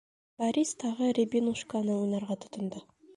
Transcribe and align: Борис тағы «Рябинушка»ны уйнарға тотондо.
Борис 0.43 0.71
тағы 0.83 1.09
«Рябинушка»ны 1.17 1.93
уйнарға 1.99 2.39
тотондо. 2.47 2.83